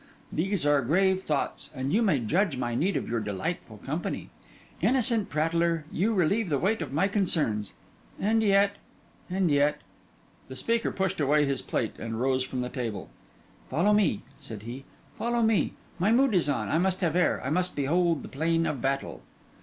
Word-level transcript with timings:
These 0.33 0.65
are 0.65 0.81
grave 0.81 1.21
thoughts, 1.21 1.69
and 1.75 1.93
you 1.93 2.01
may 2.01 2.17
judge 2.17 2.57
my 2.57 2.73
need 2.73 2.97
of 2.97 3.07
your 3.07 3.19
delightful 3.19 3.77
company. 3.77 4.31
Innocent 4.81 5.29
prattler, 5.29 5.85
you 5.91 6.11
relieve 6.15 6.49
the 6.49 6.57
weight 6.57 6.81
of 6.81 6.91
my 6.91 7.07
concerns. 7.07 7.73
And 8.19 8.41
yet... 8.41 8.77
and 9.29 9.51
yet...' 9.51 9.81
The 10.47 10.55
speaker 10.55 10.89
pushed 10.91 11.19
away 11.19 11.45
his 11.45 11.61
plate, 11.61 11.99
and 11.99 12.19
rose 12.19 12.41
from 12.43 12.67
table. 12.71 13.11
'Follow 13.69 13.93
me,' 13.93 14.23
said 14.39 14.63
he, 14.63 14.85
'follow 15.19 15.43
me. 15.43 15.73
My 15.99 16.11
mood 16.11 16.33
is 16.33 16.49
on; 16.49 16.67
I 16.67 16.79
must 16.79 17.01
have 17.01 17.15
air, 17.15 17.39
I 17.45 17.51
must 17.51 17.75
behold 17.75 18.23
the 18.23 18.27
plain 18.27 18.65
of 18.65 18.81
battle. 18.81 19.21